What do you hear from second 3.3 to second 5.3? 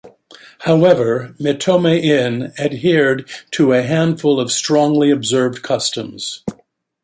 to a handful of strongly